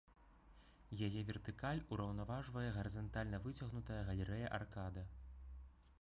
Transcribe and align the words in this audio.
Яе 1.07 1.21
вертыкаль 1.27 1.83
ураўнаважвае 1.97 2.65
гарызантальна 2.79 3.43
выцягнутая 3.45 4.01
галерэя-аркада. 4.11 5.09